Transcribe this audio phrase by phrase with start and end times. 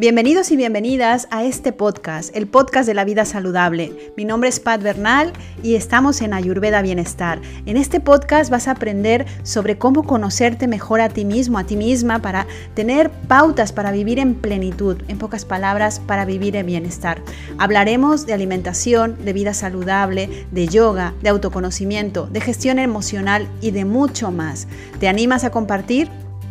[0.00, 4.12] Bienvenidos y bienvenidas a este podcast, el podcast de la vida saludable.
[4.16, 7.40] Mi nombre es Pat Bernal y estamos en Ayurveda Bienestar.
[7.66, 11.74] En este podcast vas a aprender sobre cómo conocerte mejor a ti mismo, a ti
[11.74, 17.20] misma, para tener pautas para vivir en plenitud, en pocas palabras, para vivir en bienestar.
[17.58, 23.84] Hablaremos de alimentación, de vida saludable, de yoga, de autoconocimiento, de gestión emocional y de
[23.84, 24.68] mucho más.
[25.00, 26.08] ¿Te animas a compartir?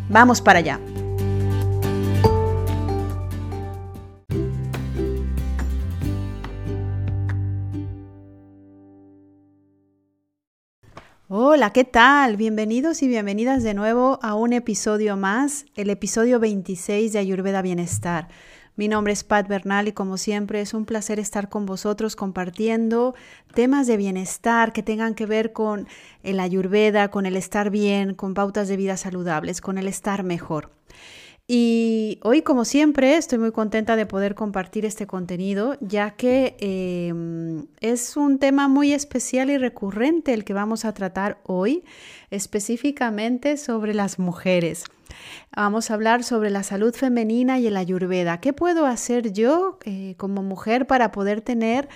[0.10, 0.82] Vamos para allá.
[11.58, 12.38] Hola, ¿qué tal?
[12.38, 18.28] Bienvenidos y bienvenidas de nuevo a un episodio más, el episodio 26 de Ayurveda Bienestar.
[18.76, 23.16] Mi nombre es Pat Bernal y como siempre es un placer estar con vosotros compartiendo
[23.56, 25.88] temas de bienestar que tengan que ver con
[26.22, 30.70] el Ayurveda, con el estar bien, con pautas de vida saludables, con el estar mejor.
[31.50, 37.68] Y hoy, como siempre, estoy muy contenta de poder compartir este contenido, ya que em,
[37.80, 41.86] es un tema muy especial y recurrente el que vamos a tratar hoy,
[42.32, 44.84] específicamente sobre las mujeres.
[45.56, 48.42] Vamos a hablar sobre la salud femenina y el ayurveda.
[48.42, 51.88] ¿Qué puedo hacer yo eh, como mujer para poder tener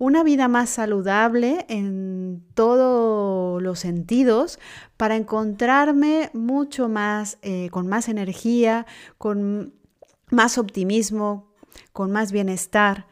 [0.00, 4.58] una vida más saludable en todos los sentidos
[4.96, 8.86] para encontrarme mucho más, eh, con más energía,
[9.18, 9.74] con
[10.30, 11.52] más optimismo,
[11.92, 13.08] con más bienestar.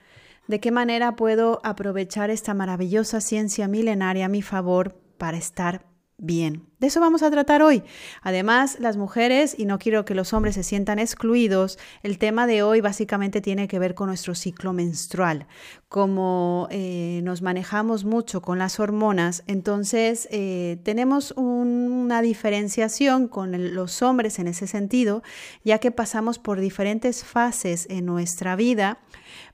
[0.47, 5.85] ¿De qué manera puedo aprovechar esta maravillosa ciencia milenaria a mi favor para estar
[6.19, 6.67] bien.
[6.81, 7.83] De eso vamos a tratar hoy.
[8.23, 12.63] Además, las mujeres, y no quiero que los hombres se sientan excluidos, el tema de
[12.63, 15.47] hoy básicamente tiene que ver con nuestro ciclo menstrual.
[15.89, 21.33] Como eh, nos manejamos mucho con las hormonas, entonces eh, tenemos
[22.09, 25.23] una diferenciación con los hombres en ese sentido,
[25.63, 28.99] ya que pasamos por diferentes fases en nuestra vida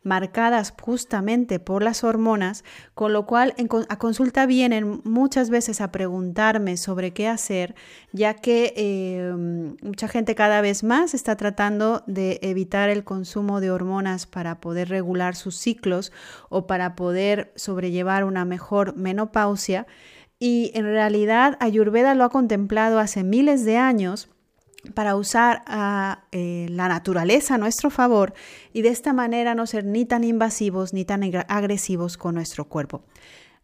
[0.04, 2.62] marcadas justamente por las hormonas,
[2.94, 3.54] con lo cual
[3.88, 7.74] a consulta vienen muchas veces a preguntarme sobre qué hacer,
[8.12, 13.70] ya que em, mucha gente cada vez más está tratando de evitar el consumo de
[13.70, 16.12] hormonas para poder regular sus ciclos
[16.50, 19.86] o para poder sobrellevar una mejor menopausia.
[20.46, 24.28] Y en realidad Ayurveda lo ha contemplado hace miles de años
[24.92, 28.34] para usar a eh, la naturaleza a nuestro favor
[28.74, 33.00] y de esta manera no ser ni tan invasivos ni tan agresivos con nuestro cuerpo.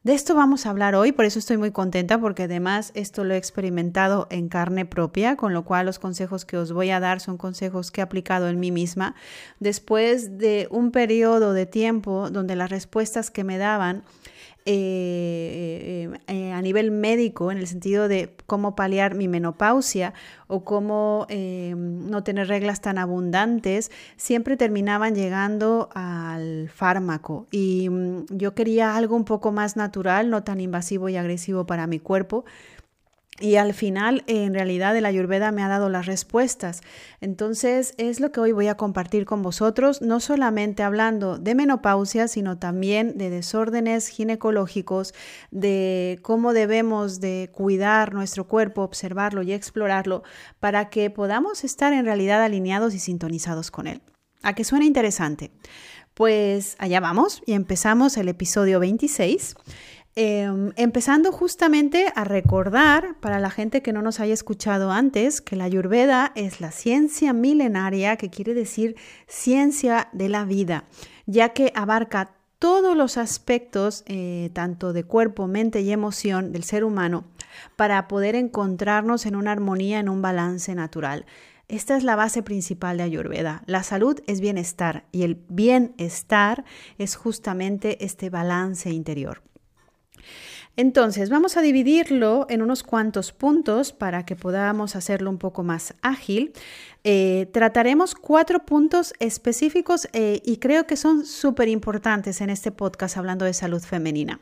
[0.04, 3.34] De esto vamos a hablar hoy, por eso estoy muy contenta porque además esto lo
[3.34, 7.20] he experimentado en carne propia, con lo cual los consejos que os voy a dar
[7.20, 9.14] son consejos que he aplicado en mí misma.
[9.58, 14.02] Después de un periodo de tiempo donde las respuestas que me daban
[14.66, 16.18] eh, eh,
[16.60, 20.12] a nivel médico, en el sentido de cómo paliar mi menopausia
[20.46, 27.46] o cómo eh, no tener reglas tan abundantes, siempre terminaban llegando al fármaco.
[27.50, 31.86] Y mm, yo quería algo un poco más natural, no tan invasivo y agresivo para
[31.86, 32.44] mi cuerpo.
[33.40, 36.82] Y al final, en realidad, el Ayurveda me ha dado las respuestas.
[37.22, 42.28] Entonces, es lo que hoy voy a compartir con vosotros, no solamente hablando de menopausia,
[42.28, 45.14] sino también de desórdenes ginecológicos,
[45.50, 50.22] de cómo debemos de cuidar nuestro cuerpo, observarlo y explorarlo
[50.60, 54.02] para que podamos estar en realidad alineados y sintonizados con él.
[54.42, 55.50] ¿A qué suena interesante?
[56.14, 59.54] Pues allá vamos y empezamos el episodio 26.
[60.16, 65.54] Em, empezando justamente a recordar para la gente que no nos haya escuchado antes que
[65.54, 68.96] la ayurveda es la ciencia milenaria, que quiere decir
[69.28, 70.84] ciencia de la vida,
[71.26, 76.82] ya que abarca todos los aspectos, eh, tanto de cuerpo, mente y emoción del ser
[76.82, 77.24] humano,
[77.76, 81.24] para poder encontrarnos en una armonía, en un balance natural.
[81.68, 83.62] Esta es la base principal de Ayurveda.
[83.66, 86.64] La salud es bienestar y el bienestar
[86.98, 89.40] es justamente este balance interior.
[90.76, 95.94] Entonces, vamos a dividirlo en unos cuantos puntos para que podamos hacerlo un poco más
[96.00, 96.52] ágil.
[97.02, 103.16] Eh, trataremos cuatro puntos específicos eh, y creo que son súper importantes en este podcast
[103.16, 104.40] hablando de salud femenina.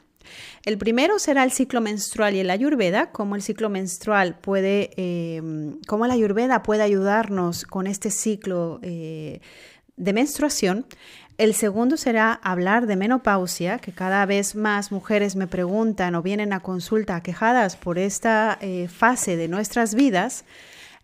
[0.65, 5.41] El primero será el ciclo menstrual y el ayurveda, cómo el ciclo menstrual puede, eh,
[5.87, 9.41] cómo la ayurveda puede ayudarnos con este ciclo de
[10.13, 10.87] menstruación.
[11.39, 16.53] El segundo será hablar de menopausia, que cada vez más mujeres me preguntan o vienen
[16.53, 20.45] a consulta quejadas por esta eh, fase de nuestras vidas.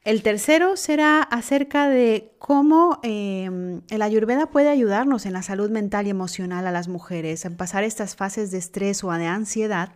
[0.02, 6.08] El tercero será acerca de cómo em, el ayurveda puede ayudarnos en la salud mental
[6.08, 9.90] y emocional a las mujeres, en pasar estas fases de estrés o de ansiedad.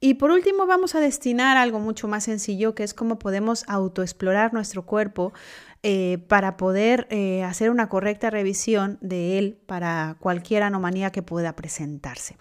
[0.00, 4.54] Y por último vamos a destinar algo mucho más sencillo, que es cómo podemos autoexplorar
[4.54, 5.34] nuestro cuerpo
[5.82, 11.56] eh, para poder eh, hacer una correcta revisión de él para cualquier anomalía que pueda
[11.56, 12.36] presentarse.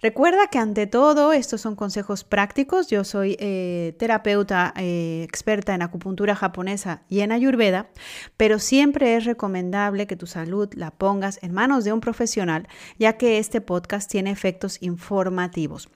[0.00, 2.88] Recuerda que ante todo estos son consejos prácticos.
[2.88, 7.90] Yo soy eh, terapeuta experta en acupuntura japonesa y en ayurveda,
[8.38, 12.66] pero siempre es recomendable que tu salud la pongas en manos de un profesional,
[12.98, 15.88] ya que este podcast tiene efectos informativos.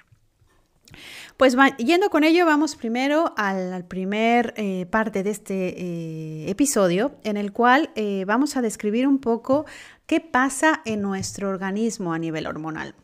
[1.36, 7.16] Pues yendo con ello, vamos primero a la primer eh, parte de este eh, episodio,
[7.24, 9.66] en el cual eh, vamos a describir un poco
[10.06, 12.94] qué pasa en nuestro organismo a nivel hormonal.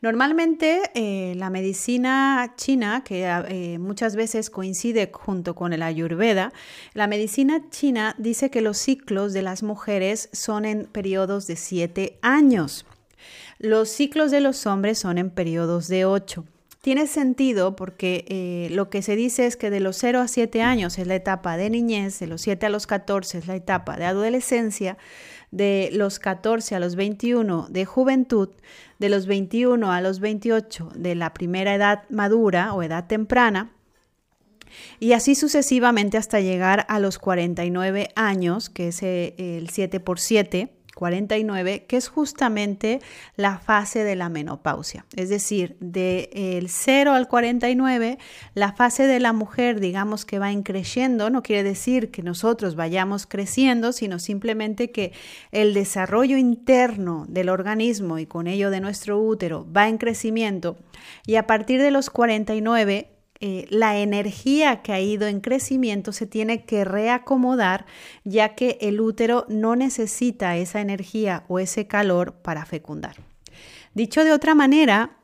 [0.00, 0.82] Normalmente
[1.36, 6.52] la medicina china, que muchas veces coincide junto con el ayurveda,
[6.92, 12.18] la medicina china dice que los ciclos de las mujeres son en periodos de 7
[12.22, 12.84] años.
[13.60, 16.44] Los ciclos de los hombres son en periodos de 8.
[16.82, 20.62] Tiene sentido porque eh, lo que se dice es que de los 0 a 7
[20.62, 23.96] años es la etapa de niñez, de los 7 a los 14 es la etapa
[23.96, 24.98] de adolescencia,
[25.52, 28.48] de los 14 a los 21 de juventud,
[28.98, 33.70] de los 21 a los 28 de la primera edad madura o edad temprana,
[34.98, 40.18] y así sucesivamente hasta llegar a los 49 años, que es eh, el 7 por
[40.18, 43.00] 7 49, que es justamente
[43.36, 45.04] la fase de la menopausia.
[45.16, 48.18] Es decir, del el 0 al 49,
[48.54, 53.26] la fase de la mujer, digamos que va creciendo, no quiere decir que nosotros vayamos
[53.26, 55.12] creciendo, sino simplemente que
[55.50, 60.76] el desarrollo interno del organismo y con ello de nuestro útero va en crecimiento
[61.26, 63.11] y a partir de los 49
[63.44, 67.86] eh, la energía que ha ido en crecimiento se tiene que reacomodar
[68.22, 73.16] ya que el útero no necesita esa energía o ese calor para fecundar.
[73.94, 75.16] Dicho de otra manera,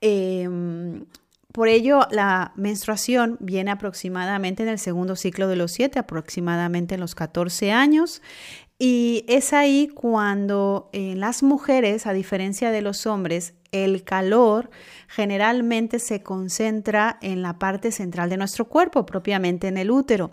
[0.00, 1.04] em,
[1.52, 7.00] por ello, la menstruación viene aproximadamente en el segundo ciclo de los siete, aproximadamente en
[7.00, 8.22] los 14 años.
[8.76, 14.70] Y es ahí cuando en las mujeres, a diferencia de los hombres, el calor
[15.08, 20.30] generalmente se concentra en la parte central de nuestro cuerpo, propiamente en el útero.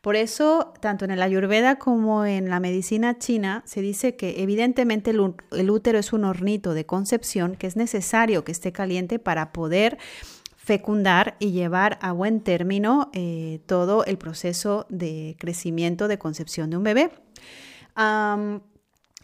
[0.00, 5.10] Por eso, tanto en el ayurveda como en la medicina china, se dice que evidentemente
[5.10, 9.98] el, útero es un hornito de concepción que es necesario que esté caliente para poder
[10.56, 16.76] fecundar y llevar a buen término eh, todo el proceso de crecimiento de concepción de
[16.78, 17.10] un bebé.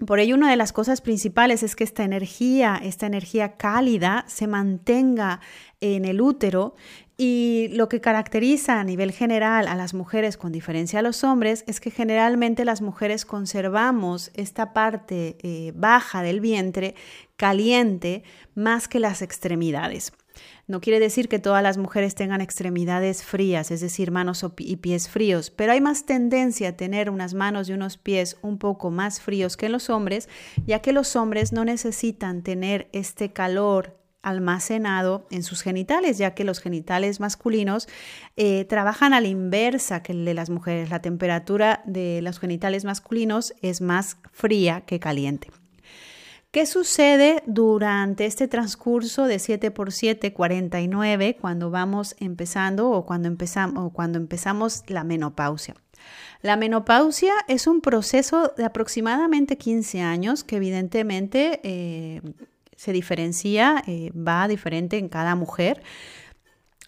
[0.06, 4.46] Por ello, una de las cosas principales es que esta energía, esta energía cálida, se
[4.46, 5.40] mantenga
[5.80, 6.74] en el útero
[7.18, 11.64] y lo que caracteriza a nivel general a las mujeres con diferencia a los hombres
[11.66, 16.94] es que generalmente las mujeres conservamos esta parte eh, baja del vientre
[17.36, 18.22] caliente
[18.54, 20.12] más que las extremidades.
[20.66, 25.08] No quiere decir que todas las mujeres tengan extremidades frías, es decir, manos y pies
[25.08, 29.20] fríos, pero hay más tendencia a tener unas manos y unos pies un poco más
[29.20, 30.28] fríos que los hombres,
[30.66, 36.44] ya que los hombres no necesitan tener este calor almacenado en sus genitales, ya que
[36.44, 37.88] los genitales masculinos
[38.36, 40.90] eh, trabajan a la inversa que el de las mujeres.
[40.90, 45.48] La temperatura de los genitales masculinos es más fría que caliente.
[46.50, 53.28] ¿Qué sucede durante este transcurso de 7 por 7, 49, cuando vamos empezando o cuando
[53.28, 55.76] empezamos, o cuando empezamos la menopausia?
[56.42, 62.20] La menopausia es un proceso de aproximadamente 15 años que evidentemente eh,
[62.74, 65.84] se diferencia, eh, va diferente en cada mujer.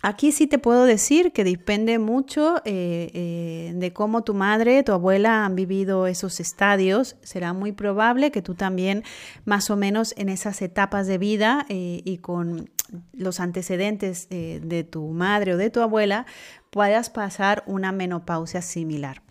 [0.05, 4.91] Aquí sí te puedo decir que depende mucho eh, eh, de cómo tu madre, tu
[4.91, 7.15] abuela han vivido esos estadios.
[7.23, 9.05] Será muy probable que tú también,
[9.45, 12.69] más o menos en esas etapas de vida eh, y con
[13.13, 16.27] los antecedentes de tu madre o de tu abuela,
[16.71, 19.23] puedas pasar una menopausia similar.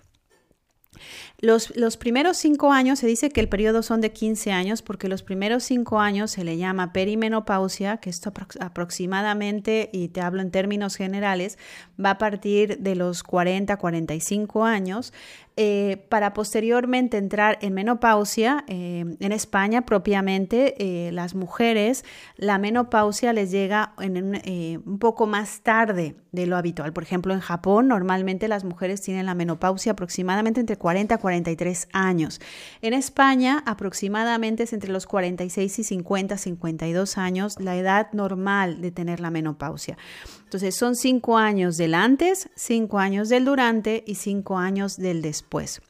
[1.41, 5.24] Los, primeros cinco años se dice que el periodo son de 15 años porque los
[5.24, 10.95] primeros cinco años se le llama perimenopausia, que esto aproximadamente, y te hablo en términos
[10.95, 11.57] generales,
[12.03, 15.13] va a partir de los 40 45 años.
[15.57, 18.63] Eh, para posteriormente entrar en menopausia.
[18.67, 22.05] Eh, en España propiamente eh, las mujeres
[22.38, 26.93] la menopausia les llega en un poco más tarde de lo habitual.
[26.93, 31.88] Por ejemplo, en Japón normalmente las mujeres tienen la menopausia aproximadamente entre 40 y 43
[31.93, 32.41] años.
[32.81, 38.91] En España aproximadamente es entre los 46 y 50, 52 años la edad normal de
[38.91, 39.97] tener la menopausia.
[40.43, 45.81] Entonces son cinco años del antes, cinco años del durante y cinco años del después.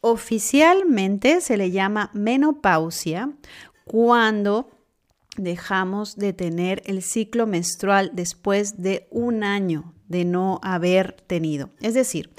[0.00, 3.32] Oficialmente se le llama menopausia
[3.84, 4.70] cuando
[5.36, 11.70] dejamos de tener el ciclo menstrual después de un año de no haber tenido.
[11.80, 12.30] Es decir,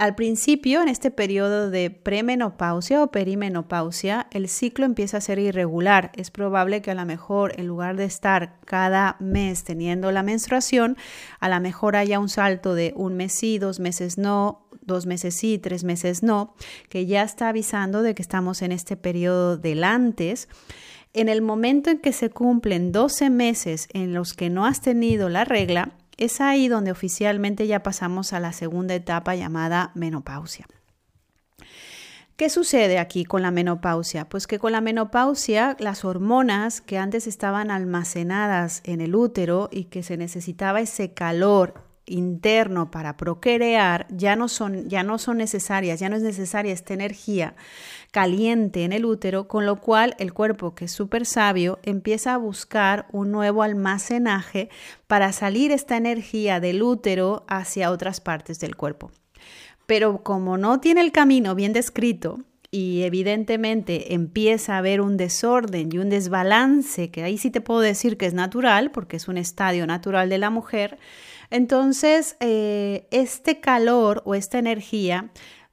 [0.00, 6.10] al principio, en este periodo de premenopausia o perimenopausia, el ciclo empieza a ser irregular.
[6.14, 10.96] Es probable que a lo mejor en lugar de estar cada mes teniendo la menstruación,
[11.38, 15.34] a lo mejor haya un salto de un mes sí, dos meses no, dos meses
[15.34, 16.54] sí, tres meses no,
[16.88, 20.48] que ya está avisando de que estamos en este periodo del antes.
[21.12, 25.28] En el momento en que se cumplen 12 meses en los que no has tenido
[25.28, 30.66] la regla, es ahí donde oficialmente ya pasamos a la segunda etapa llamada menopausia.
[32.36, 34.28] ¿Qué sucede aquí con la menopausia?
[34.28, 39.84] Pues que con la menopausia las hormonas que antes estaban almacenadas en el útero y
[39.84, 46.00] que se necesitaba ese calor interno para procrear ya no son ya no son necesarias,
[46.00, 47.54] ya no es necesaria esta energía
[48.10, 52.38] caliente en el útero, con lo cual el cuerpo, que es súper sabio, empieza a
[52.38, 54.68] buscar un nuevo almacenaje
[55.06, 59.10] para salir esta energía del útero hacia otras partes del cuerpo.
[59.86, 62.40] Pero como no tiene el camino bien descrito,
[62.72, 67.80] y evidentemente empieza a haber un desorden y un desbalance, que ahí sí te puedo
[67.80, 70.98] decir que es natural, porque es un estadio natural de la mujer,
[71.50, 75.30] entonces eh, este calor o esta energía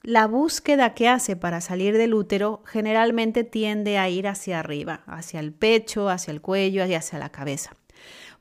[0.08, 5.42] la búsqueda que hace para salir del útero generalmente tiende a ir hacia arriba, hacia
[5.42, 7.76] el pecho, hacia el cuello y hacia la cabeza.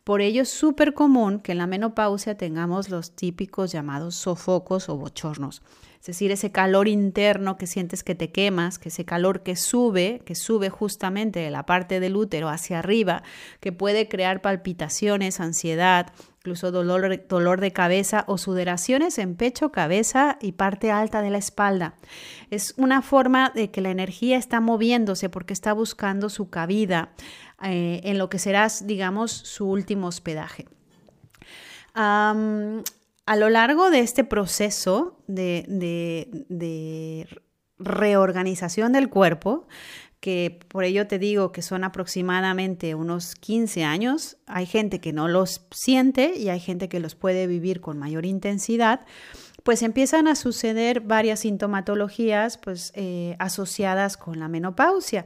[0.05, 4.97] Por ello es súper común que en la menopausia tengamos los típicos llamados sofocos o
[4.97, 5.63] bochornos.
[5.99, 10.23] Es decir, ese calor interno que sientes que te quemas, que ese calor que sube,
[10.25, 13.25] que sube justamente de la parte del útero hacia arriba,
[13.59, 16.13] que puede crear palpitaciones, ansiedad,
[16.47, 21.39] incluso dolor, dolor de cabeza o sudoraciones en pecho, cabeza y parte alta de la
[21.39, 21.97] espalda.
[22.53, 27.11] Es una forma de que la energía está moviéndose porque está buscando su cabida
[27.65, 30.67] eh, en lo que será, digamos, su último hospedaje.
[31.95, 35.65] a lo largo de este proceso de,
[36.49, 37.27] de
[37.81, 39.67] reorganización del cuerpo,
[40.21, 44.39] que por ello te digo que son aproximadamente unos 15 años.
[44.47, 48.27] Hay gente que no los siente y hay gente que los puede vivir con mayor
[48.27, 49.07] intensidad.
[49.63, 55.25] Pues empiezan a suceder varias sintomatologías pues, eh, asociadas con la menopausia.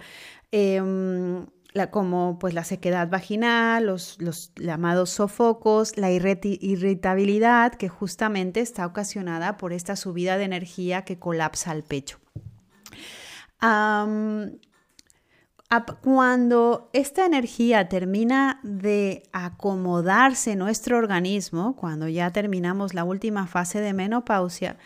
[0.50, 1.46] Em,
[1.90, 4.18] como pues la sequedad vaginal, los,
[4.56, 11.72] llamados sofocos, la irritabilidad que justamente está ocasionada por esta subida de energía que colapsa
[11.72, 12.18] el pecho.
[16.02, 23.92] Cuando esta energía termina de acomodarse nuestro organismo, cuando ya terminamos la última fase de
[23.92, 24.78] menopausia,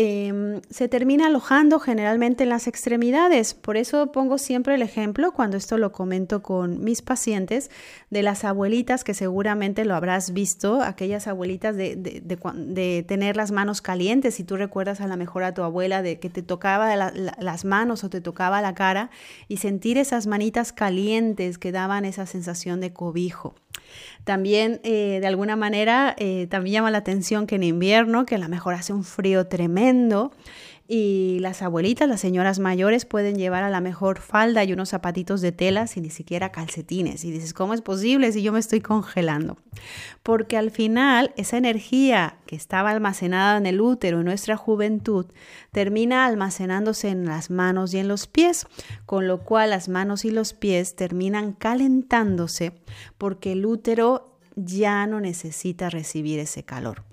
[0.00, 3.54] Em, se termina alojando generalmente en las extremidades.
[3.54, 7.68] Por eso pongo siempre el ejemplo, cuando esto lo comento con mis pacientes,
[8.08, 14.36] de las abuelitas que seguramente lo habrás visto, aquellas abuelitas de, tener las manos calientes.
[14.36, 18.04] Si tú recuerdas a lo mejor a tu abuela de que te tocaba las manos
[18.04, 19.10] o te tocaba la cara
[19.48, 23.56] y sentir esas manitas calientes que daban esa sensación de cobijo.
[24.24, 28.38] También, eh, de alguna manera, eh, también llama la atención que en invierno, que a
[28.38, 30.32] lo mejor hace un frío tremendo,
[30.90, 35.42] y las abuelitas, las señoras mayores pueden llevar a la mejor falda y unos zapatitos
[35.42, 37.26] de tela sin ni siquiera calcetines.
[37.26, 39.58] Y dices, ¿cómo es posible si yo me estoy congelando?
[40.22, 45.26] Porque al final esa energía que estaba almacenada en el útero en nuestra juventud
[45.72, 48.66] termina almacenándose en las manos y en los pies,
[49.04, 52.72] con lo cual las manos y los pies terminan calentándose
[53.18, 57.04] porque el útero ya no necesita recibir ese calor.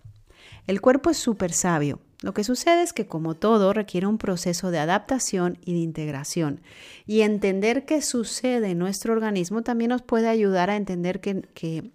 [0.65, 4.72] El cuerpo es súper sabio lo que sucede es que como todo requiere un proceso
[4.72, 6.62] de adaptación y de integración.
[7.05, 11.91] Y entender qué sucede en nuestro organismo también nos puede ayudar a entender que,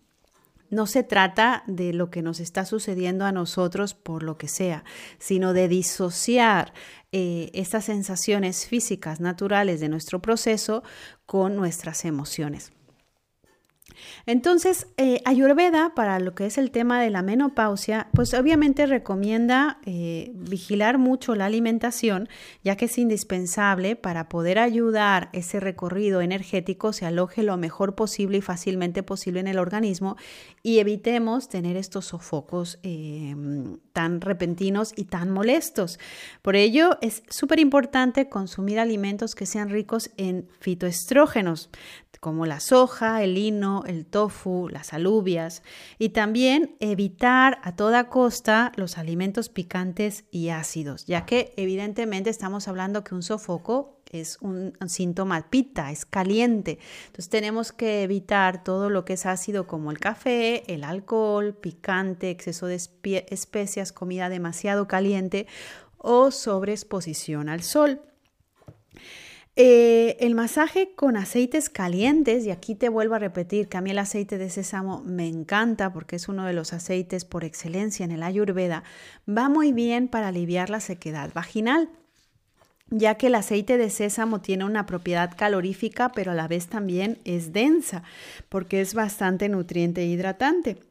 [0.68, 4.84] no se trata de lo que nos está sucediendo a nosotros por lo que sea,
[5.18, 6.72] sino de disociar
[7.10, 10.84] eh, estas sensaciones físicas naturales de nuestro proceso
[11.26, 12.70] con nuestras emociones.
[14.26, 19.78] Entonces, eh, Ayurveda, para lo que es el tema de la menopausia, pues obviamente recomienda
[19.84, 22.28] eh, vigilar mucho la alimentación,
[22.64, 28.38] ya que es indispensable para poder ayudar ese recorrido energético se aloje lo mejor posible
[28.38, 30.16] y fácilmente posible en el organismo
[30.62, 33.34] y evitemos tener estos sofocos eh,
[33.92, 35.98] tan repentinos y tan molestos.
[36.42, 41.70] Por ello, es súper importante consumir alimentos que sean ricos en fitoestrógenos,
[42.20, 45.62] como la soja, el lino, el tofu, las alubias,
[45.98, 52.68] y también evitar a toda costa los alimentos picantes y ácidos, ya que evidentemente estamos
[52.68, 56.78] hablando que un sofoco es un, síntoma pita, es caliente.
[57.06, 62.30] Entonces tenemos que evitar todo lo que es ácido como el café, el alcohol, picante,
[62.30, 65.46] exceso de especias, comida demasiado caliente
[65.96, 68.00] o sobreexposición al sol.
[69.56, 73.90] Eh, el masaje con aceites calientes, y aquí te vuelvo a repetir que a mí
[73.90, 78.12] el aceite de sésamo me encanta porque es uno de los aceites por excelencia en
[78.12, 78.84] el ayurveda,
[79.28, 81.90] va muy bien para aliviar la sequedad vaginal
[82.90, 87.18] ya que el aceite de sésamo tiene una propiedad calorífica, pero a la vez también
[87.24, 88.02] es densa,
[88.48, 90.89] porque es bastante nutriente e hidratante.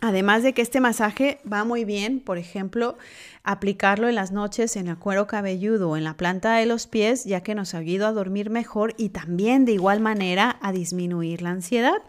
[0.00, 2.98] Además de que este masaje va muy bien, por ejemplo,
[3.42, 7.24] aplicarlo en las noches en el cuero cabelludo o en la planta de los pies,
[7.24, 11.50] ya que nos ayuda a dormir mejor y también de igual manera a disminuir la
[11.50, 12.02] ansiedad.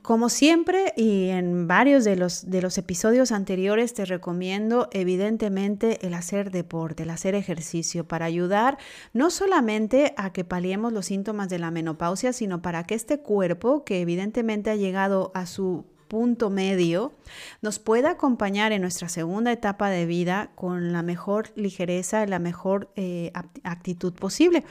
[0.00, 6.14] Como siempre y en varios de los, de los episodios anteriores te recomiendo evidentemente el
[6.14, 8.78] hacer deporte, el hacer ejercicio para ayudar
[9.12, 13.84] no solamente a que paliemos los síntomas de la menopausia, sino para que este cuerpo
[13.84, 17.14] que evidentemente ha llegado a su punto medio
[17.62, 22.90] nos pueda acompañar en nuestra segunda etapa de vida con la mejor ligereza la mejor
[22.96, 23.32] eh,
[23.64, 24.62] actitud posible.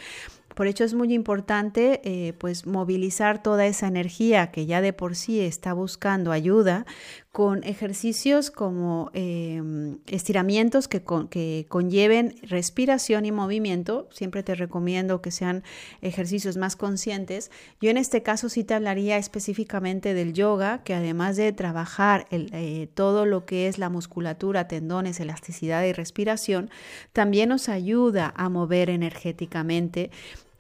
[0.53, 5.15] Por hecho es muy importante eh, pues movilizar toda esa energía que ya de por
[5.15, 6.85] sí está buscando ayuda
[7.31, 14.09] con ejercicios como em, estiramientos que, que, conlleven respiración y movimiento.
[14.11, 15.63] Siempre te recomiendo que sean
[16.01, 17.49] ejercicios más conscientes.
[17.79, 22.89] Yo en este caso sí te hablaría específicamente del yoga, que además de trabajar eh,
[22.93, 26.69] todo lo que es la musculatura, tendones, elasticidad y respiración,
[27.13, 30.11] también nos ayuda a mover energéticamente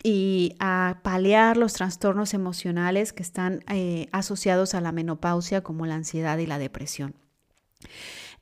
[0.03, 5.95] y a paliar los trastornos emocionales que están eh, asociados a la menopausia como la
[5.95, 7.15] ansiedad y la depresión.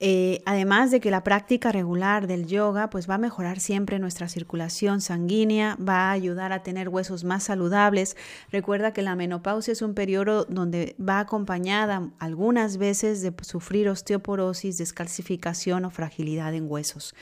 [0.01, 4.29] Eh, además de que la práctica regular del yoga pues va a mejorar siempre nuestra
[4.29, 8.15] circulación sanguínea, va a ayudar a tener huesos más saludables.
[8.49, 14.77] Recuerda que la menopausia es un periodo donde va acompañada algunas veces de sufrir osteoporosis,
[14.77, 17.13] descalcificación o fragilidad en huesos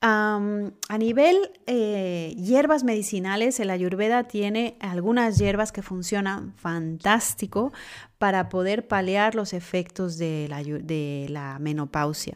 [0.00, 7.72] a nivel eh, hierbas medicinales, el ayurveda tiene algunas hierbas que funcionan fantástico
[8.18, 12.34] para poder paliar los efectos de la, de la, menopausia.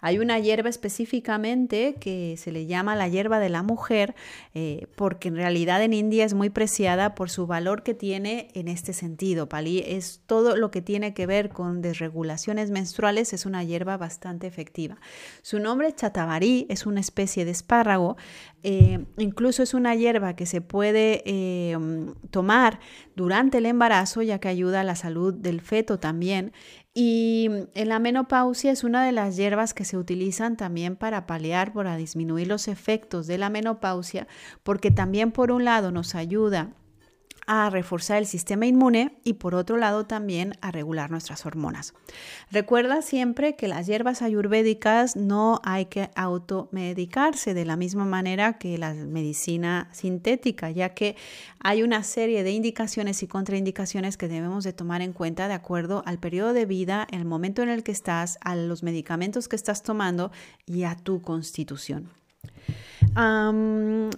[0.00, 4.14] Hay una hierba específicamente que se le llama la hierba de la mujer,
[4.54, 8.68] eh, porque en realidad en India es muy preciada por su valor que tiene en
[8.68, 9.48] este sentido.
[9.48, 14.46] Pali es todo lo que tiene que ver con desregulaciones menstruales, es una hierba bastante
[14.46, 14.98] efectiva.
[15.40, 18.16] Su nombre chatabarí, es una especie de espárrago,
[18.62, 21.76] eh, incluso es una hierba que se puede eh,
[22.30, 22.78] tomar
[23.16, 26.52] durante el embarazo, ya que ayuda a la salud del feto también.
[26.94, 31.72] Y en la menopausia es una de las hierbas que se utilizan también para paliar,
[31.72, 34.28] para disminuir los efectos de la menopausia,
[34.62, 36.74] porque también por un lado nos ayuda
[37.46, 41.94] a reforzar el sistema inmune y por otro lado también a regular nuestras hormonas.
[42.50, 48.78] Recuerda siempre que las hierbas ayurvédicas no hay que automedicarse de la misma manera que
[48.78, 51.16] la medicina sintética, ya que
[51.60, 56.02] hay una serie de indicaciones y contraindicaciones que debemos de tomar en cuenta de acuerdo
[56.06, 59.82] al periodo de vida, el momento en el que estás, a los medicamentos que estás
[59.82, 60.32] tomando
[60.66, 62.21] y a tu constitución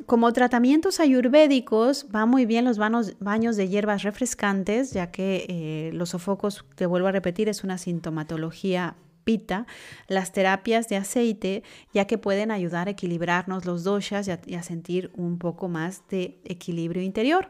[0.07, 6.11] como tratamientos ayurvédicos, va muy bien los baños de hierbas refrescantes, ya que eh, los
[6.11, 9.67] sofocos, te vuelvo a repetir, es una sintomatología pita,
[10.07, 15.11] las terapias de aceite, ya que pueden ayudar a equilibrarnos los doshas y a sentir
[15.17, 17.49] un poco más de equilibrio interior.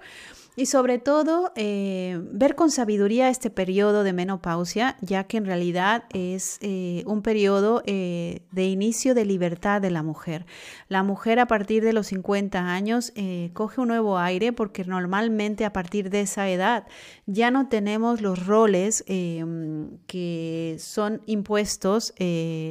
[0.56, 6.04] Y sobre todo, eh, ver con sabiduría este periodo de menopausia, ya que en realidad
[6.12, 10.46] es eh, un periodo eh, de inicio de libertad de la mujer.
[10.88, 13.12] La mujer a partir de los 50 años
[13.52, 16.86] coge un nuevo aire porque normalmente a partir de esa edad
[17.26, 22.14] ya no tenemos los roles que son impuestos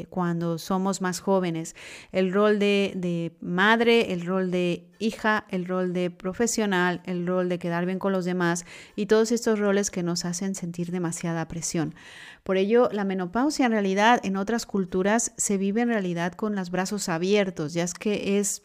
[0.09, 1.75] cuando somos más jóvenes.
[2.11, 7.49] El rol de, de madre, el rol de hija, el rol de profesional, el rol
[7.49, 11.95] de bien con los demás y todos estos roles que nos hacen sentir demasiada presión.
[12.43, 16.69] Por ello, la menopausia en realidad en otras culturas se vive en realidad con los
[16.69, 18.63] brazos abiertos, ya es que es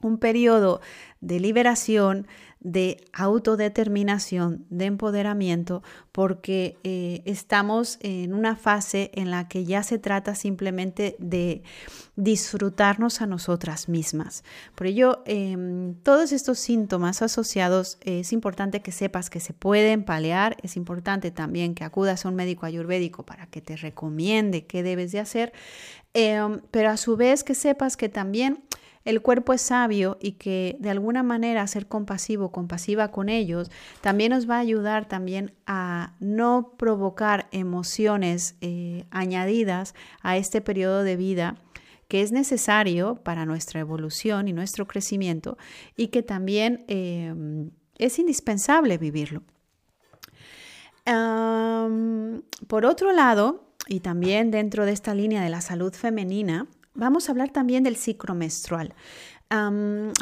[0.00, 0.80] un periodo
[1.20, 2.26] de liberación,
[2.60, 9.98] de autodeterminación, de empoderamiento, porque eh, estamos en una fase en la que ya se
[9.98, 11.62] trata simplemente de
[12.16, 14.42] disfrutarnos a nosotras mismas.
[14.74, 20.56] Por ello, em, todos estos síntomas asociados, es importante que sepas que se pueden paliar,
[20.62, 25.12] es importante también que acudas a un médico ayurvédico para que te recomiende qué debes
[25.12, 25.52] de hacer,
[26.12, 28.64] em, pero a su vez que sepas que también
[29.08, 33.70] el cuerpo es sabio y que de alguna manera ser compasivo, compasiva con ellos,
[34.02, 41.04] también nos va a ayudar también a no provocar emociones eh, añadidas a este periodo
[41.04, 41.56] de vida
[42.08, 45.56] que es necesario para nuestra evolución y nuestro crecimiento
[45.96, 49.42] y que también em, es indispensable vivirlo.
[52.66, 56.66] por otro lado, y también dentro de esta línea de la salud femenina,
[56.98, 58.94] vamos a hablar también del ciclo menstrual.
[59.50, 59.70] a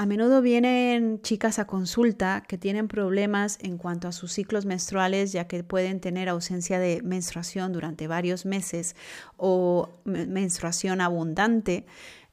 [0.07, 5.49] menudo vienen chicas a consulta que tienen problemas en cuanto a sus ciclos menstruales, ya
[5.49, 8.95] que pueden tener ausencia de menstruación durante varios meses
[9.37, 11.87] o menstruación abundante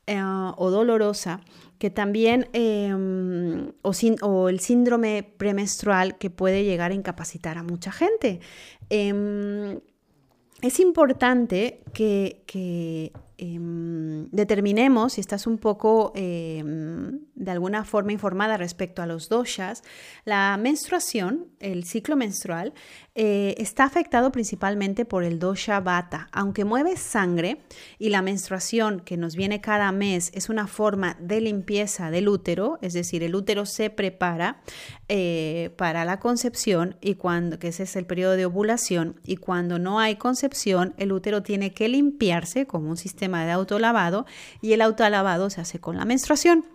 [0.05, 1.39] eh, o dolorosa,
[1.79, 8.39] que también, em, o, el síndrome premenstrual que puede llegar a incapacitar a mucha gente.
[8.89, 9.79] Em,
[10.61, 18.57] es importante que, que Em, determinemos si estás un poco em, de alguna forma informada
[18.57, 19.83] respecto a los doshas,
[20.23, 22.73] la menstruación, el ciclo menstrual,
[23.15, 26.29] eh, está afectado principalmente por el dosha bata.
[26.31, 27.61] Aunque mueve sangre
[27.97, 32.77] y la menstruación que nos viene cada mes es una forma de limpieza del útero,
[32.81, 34.61] es decir, el útero se prepara
[35.09, 39.79] eh, para la concepción y cuando, que ese es el periodo de ovulación, y cuando
[39.79, 44.25] no hay concepción, el útero tiene que limpiarse como un sistema de autolavado
[44.61, 46.65] y el autolavado se hace con la menstruación.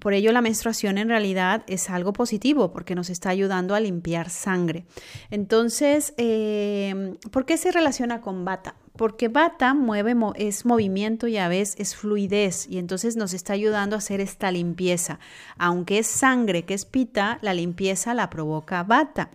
[0.00, 4.30] por ello la menstruación en realidad es algo positivo porque nos está ayudando a limpiar
[4.30, 4.86] sangre.
[5.30, 8.74] Entonces, em, ¿por qué se relaciona con bata?
[8.96, 13.94] Porque bata mueve, es movimiento y a veces es fluidez y entonces nos está ayudando
[13.94, 15.20] a hacer esta limpieza.
[15.58, 19.30] Aunque es sangre que es pita, la limpieza la provoca bata.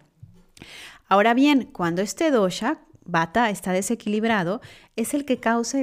[1.08, 4.61] Ahora bien, cuando este dosha, Bata está desequilibrado,
[4.95, 5.77] es el que causa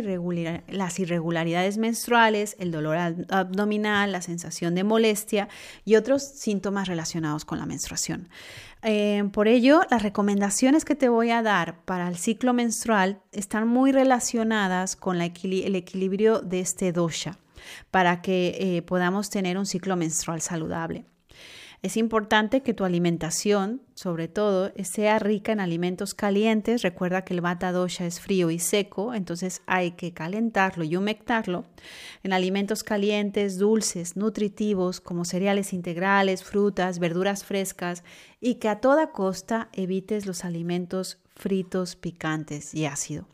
[0.69, 2.97] las irregularidades menstruales, el dolor
[3.31, 5.49] abdominal, la sensación de molestia
[5.85, 8.29] y otros síntomas relacionados con la menstruación.
[8.83, 13.69] Eh, por ello, las recomendaciones que te voy a dar para el ciclo menstrual están
[13.69, 17.39] muy relacionadas con el equilibrio de este dosha
[17.93, 21.05] para que eh, podamos tener un ciclo menstrual saludable.
[21.83, 26.83] Es importante que tu alimentación, sobre todo, sea rica en alimentos calientes.
[26.83, 31.65] Recuerda que el bata dosha es frío y seco, entonces hay que calentarlo y humectarlo.
[32.23, 38.05] En alimentos calientes, dulces, nutritivos, como cereales integrales, frutas, verduras frescas
[38.41, 43.27] y que a toda costa evites los alimentos fritos, picantes y ácidos.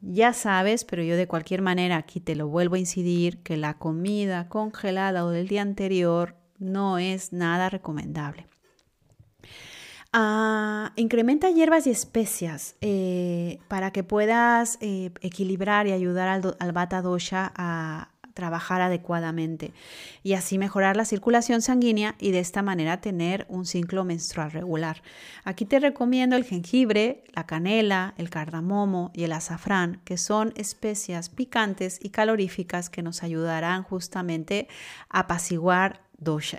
[0.00, 3.78] Ya sabes, pero yo de cualquier manera aquí te lo vuelvo a incidir, que la
[3.78, 8.46] comida congelada o del día anterior no es nada recomendable.
[10.12, 16.72] Ah, incrementa hierbas y especias eh, para que puedas eh, equilibrar y ayudar al, al
[16.72, 19.72] Vata Dosha a trabajar adecuadamente
[20.22, 25.02] y así mejorar la circulación sanguínea y de esta manera tener un ciclo menstrual regular.
[25.44, 31.28] Aquí te recomiendo el jengibre, la canela, el cardamomo y el azafrán, que son especias
[31.28, 34.68] picantes y caloríficas que nos ayudarán justamente
[35.08, 36.03] a apaciguar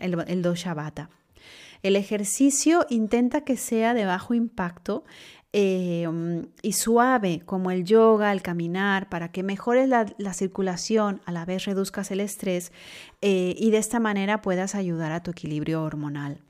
[0.02, 1.10] el, dosha bata.
[1.84, 5.04] El ejercicio intenta que sea de bajo impacto
[5.54, 6.08] eh,
[6.62, 11.66] y suave, como el yoga, el caminar, para que mejores la, circulación, a la vez
[11.66, 12.72] reduzcas el estrés
[13.22, 16.45] eh, y de esta manera puedas ayudar a tu equilibrio hormonal.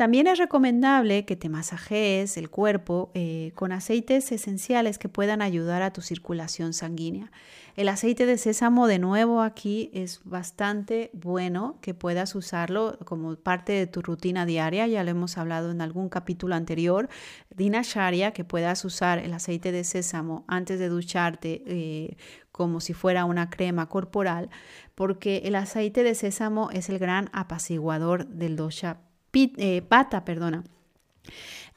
[0.00, 5.82] También es recomendable que te masajees el cuerpo eh, con aceites esenciales que puedan ayudar
[5.82, 7.30] a tu circulación sanguínea.
[7.76, 13.74] El aceite de sésamo, de nuevo, aquí es bastante bueno que puedas usarlo como parte
[13.74, 14.86] de tu rutina diaria.
[14.86, 17.10] Ya lo hemos hablado en algún capítulo anterior.
[17.54, 21.62] Dina Sharia, que puedas usar el aceite de sésamo antes de ducharte.
[21.66, 22.16] Eh,
[22.52, 24.50] como si fuera una crema corporal,
[24.94, 28.98] porque el aceite de sésamo es el gran apaciguador del dosha
[29.32, 30.64] eh, pata, perdona.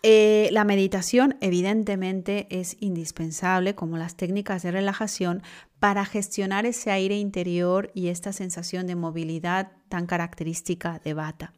[0.05, 5.41] Eh, la meditación evidentemente es indispensable como las técnicas de relajación
[5.79, 11.53] para gestionar ese aire interior y esta sensación de movilidad tan característica de bata.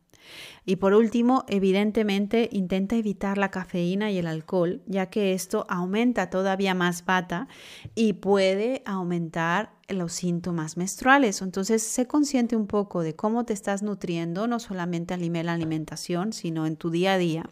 [0.66, 6.30] Y por último, evidentemente intenta evitar la cafeína y el alcohol, ya que esto aumenta
[6.30, 7.48] todavía más bata
[7.94, 11.42] y puede aumentar los síntomas menstruales.
[11.42, 16.34] Entonces, sé consciente un poco de cómo te estás nutriendo, no solamente a nivel alimentación,
[16.34, 17.50] sino en tu día a día.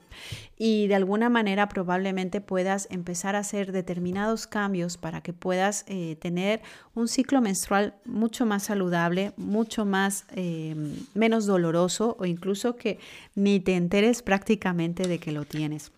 [0.58, 6.16] Y de alguna manera probablemente puedas empezar a hacer determinados cambios para que puedas eh,
[6.20, 6.62] tener
[6.96, 10.76] un ciclo menstrual mucho más saludable, mucho más eh,
[11.14, 13.00] menos doloroso o incluso que
[13.36, 15.92] ni te enteres prácticamente de que lo tienes.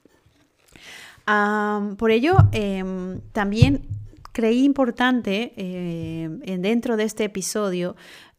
[1.98, 3.82] por ello, em, también
[4.32, 7.96] creí importante eh, dentro de este episodio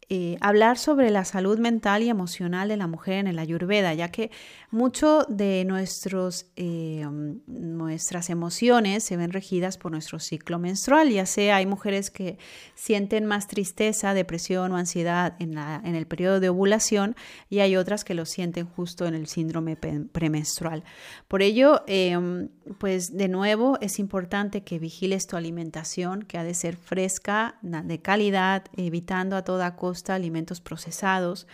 [0.09, 4.13] eh, hablar sobre la salud mental y emocional de la mujer en el ayurveda, ya
[4.13, 4.31] que
[4.71, 7.05] mucho de nuestros, eh,
[7.49, 12.39] nuestras emociones se ven regidas por nuestro ciclo menstrual, ya sea hay mujeres que
[12.77, 17.17] sienten más tristeza, depresión o ansiedad en, la, en el periodo de ovulación
[17.51, 20.85] y hay otras que lo sienten justo en el síndrome premenstrual.
[21.27, 26.55] Por ello, em, pues de nuevo es importante que vigiles tu alimentación, que ha de
[26.55, 31.47] ser fresca, de calidad, evitando a toda costa alimentos procesados,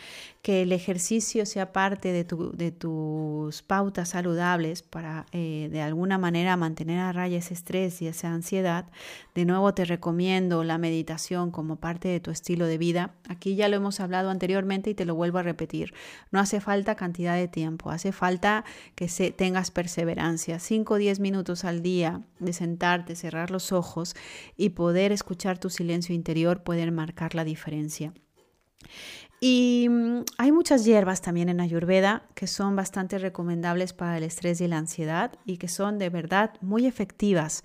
[0.42, 6.98] que el ejercicio sea parte de, tus pautas saludables para eh, de alguna manera mantener
[6.98, 8.86] a raya ese estrés y esa ansiedad.
[9.34, 13.14] De nuevo te recomiendo la meditación como parte de tu estilo de vida.
[13.28, 15.94] Aquí ya lo hemos hablado anteriormente y te lo vuelvo a repetir.
[16.32, 20.58] No hace falta cantidad de tiempo, hace falta que se, tengas perseverancia.
[20.58, 24.14] 5 o 10 minutos al día de sentarte, cerrar los ojos
[24.56, 28.12] y poder escuchar tu silencio interior pueden marcar la diferencia.
[29.44, 34.60] Y mm, hay muchas hierbas también en Ayurveda que son bastante recomendables para el estrés
[34.60, 37.64] y la ansiedad y que son de verdad muy efectivas.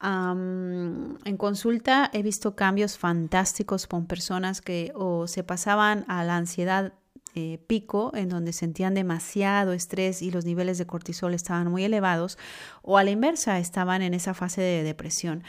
[0.00, 6.94] en consulta he visto cambios fantásticos con personas que o se pasaban a la ansiedad
[7.34, 12.38] eh, pico, en donde sentían demasiado estrés y los niveles de cortisol estaban muy elevados,
[12.82, 15.44] o a la inversa, estaban en esa fase de depresión.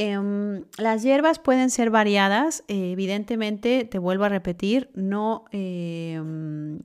[0.00, 6.78] Em, las hierbas pueden ser variadas, eh, evidentemente, te vuelvo a repetir, no, em,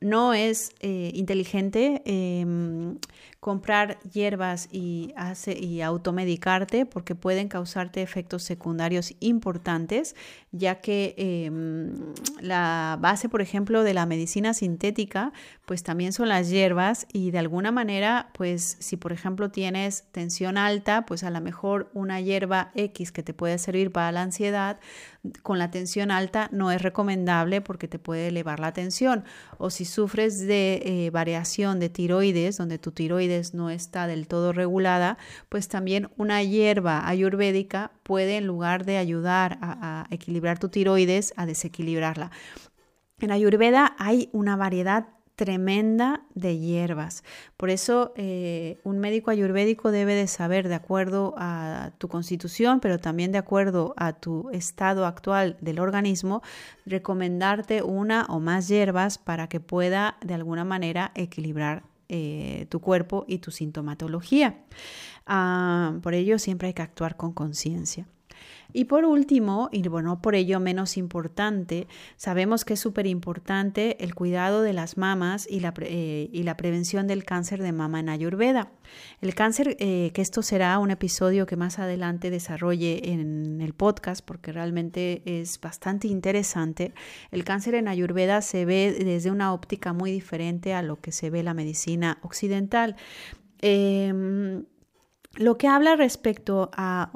[0.00, 2.98] no es eh, inteligente em,
[3.44, 10.16] comprar hierbas y, hace, y automedicarte porque pueden causarte efectos secundarios importantes,
[10.50, 11.92] ya que em,
[12.40, 15.34] la base, por ejemplo, de la medicina sintética,
[15.66, 20.56] pues también son las hierbas y de alguna manera, pues si por ejemplo tienes tensión
[20.56, 24.78] alta, pues a lo mejor una hierba X que te puede servir para la ansiedad,
[25.42, 29.24] con la tensión alta no es recomendable porque te puede elevar la tensión.
[29.58, 34.52] O si sufres de eh, variación de tiroides, donde tu tiroides no está del todo
[34.52, 35.18] regulada,
[35.48, 41.46] pues también una hierba ayurvédica puede, en lugar de ayudar a, equilibrar tu tiroides, a
[41.46, 42.30] desequilibrarla.
[43.20, 47.24] En Ayurveda hay una variedad tremenda de hierbas.
[47.56, 52.98] Por eso eh, un médico ayurvédico debe de saber, de acuerdo a tu constitución, pero
[52.98, 56.42] también de acuerdo a tu estado actual del organismo,
[56.86, 63.24] recomendarte una o más hierbas para que pueda de alguna manera equilibrar eh, tu cuerpo
[63.28, 64.64] y tu sintomatología.
[65.26, 68.06] Ah, por ello siempre hay que actuar con conciencia.
[68.76, 74.16] Y por último, y bueno, por ello menos importante, sabemos que es súper importante el
[74.16, 78.08] cuidado de las mamas y la, eh, y la, prevención del cáncer de mama en
[78.08, 78.72] Ayurveda.
[79.20, 84.24] El cáncer, eh, que esto será un episodio que más adelante desarrolle en el podcast
[84.26, 86.94] porque realmente es bastante interesante.
[87.30, 91.30] El cáncer en Ayurveda se ve desde una óptica muy diferente a lo que se
[91.30, 92.96] ve la medicina occidental.
[93.60, 94.64] Em,
[95.36, 97.10] lo que habla respecto a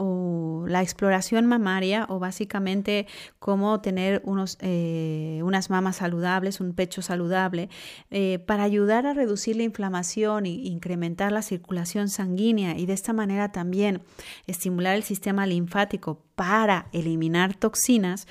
[0.67, 3.07] la exploración mamaria o básicamente
[3.39, 7.69] cómo tener unos, eh, unas mamas saludables, un pecho saludable,
[8.11, 13.13] eh, para ayudar a reducir la inflamación e incrementar la circulación sanguínea y de esta
[13.13, 14.03] manera también
[14.47, 18.29] estimular el sistema linfático para eliminar toxinas,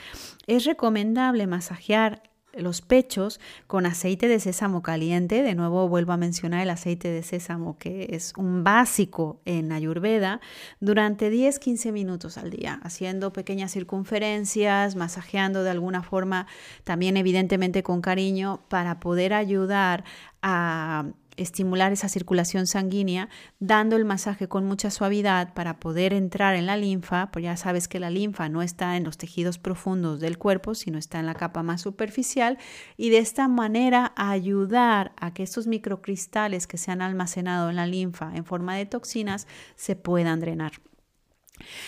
[0.47, 2.23] es recomendable masajear
[2.57, 5.43] los pechos con aceite de sésamo caliente.
[5.43, 10.41] De nuevo vuelvo a mencionar el aceite de sésamo que es un básico en Ayurveda
[10.79, 16.47] durante 10-15 minutos al día, haciendo pequeñas circunferencias, masajeando de alguna forma,
[16.83, 20.03] también evidentemente con cariño, para poder ayudar
[20.41, 21.05] a
[21.37, 26.75] estimular esa circulación sanguínea, dando el masaje con mucha suavidad para poder entrar en la
[26.75, 30.75] linfa, pues ya sabes que la linfa no está en los tejidos profundos del cuerpo,
[30.75, 32.57] sino está en la capa más superficial,
[32.97, 37.87] y de esta manera ayudar a que estos microcristales que se han almacenado en la
[37.87, 40.73] linfa en forma de toxinas se puedan drenar.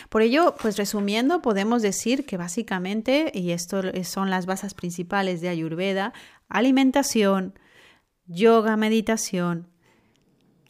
[0.09, 5.49] Por ello, pues resumiendo, podemos decir que básicamente, y esto son las bases principales de
[5.49, 6.13] Ayurveda,
[6.47, 7.53] alimentación,
[8.29, 9.67] yoga, meditación,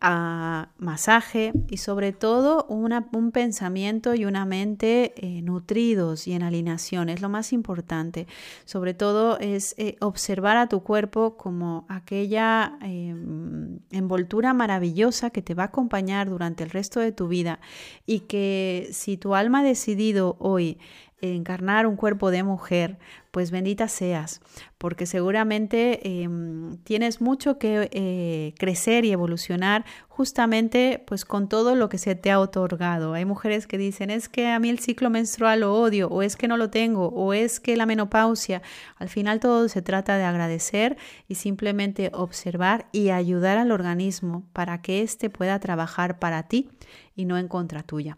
[0.01, 7.09] a masaje y sobre todo un pensamiento y una mente eh, nutridos y en alineación.
[7.09, 8.27] Es lo más importante.
[8.65, 15.53] Sobre todo es eh, observar a tu cuerpo como aquella em, envoltura maravillosa que te
[15.53, 17.59] va a acompañar durante el resto de tu vida
[18.05, 20.77] y que si tu alma ha decidido hoy
[21.21, 22.97] encarnar un cuerpo de mujer,
[23.31, 24.41] pues bendita seas,
[24.77, 31.89] porque seguramente em, tienes mucho que eh, crecer y evolucionar justamente pues con todo lo
[31.89, 33.13] que se te ha otorgado.
[33.13, 36.35] Hay mujeres que dicen, es que a mí el ciclo menstrual lo odio, o es
[36.35, 38.61] que no lo tengo, o es que la menopausia.
[38.97, 44.81] Al final todo se trata de agradecer y simplemente observar y ayudar al organismo para
[44.81, 46.69] que éste pueda trabajar para ti
[47.15, 48.17] y no en contra tuya.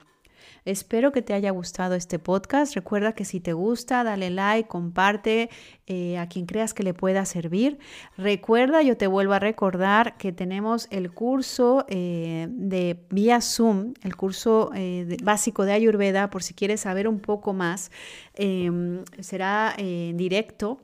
[0.63, 2.75] Espero que te haya gustado este podcast.
[2.75, 5.49] Recuerda que si te gusta, dale like, comparte
[5.87, 7.79] eh, a quien creas que le pueda servir.
[8.15, 14.15] Recuerda, yo te vuelvo a recordar que tenemos el curso eh, de vía Zoom, el
[14.15, 17.89] curso eh, básico de Ayurveda, por si quieres saber un poco más.
[18.35, 20.79] Em, será en directo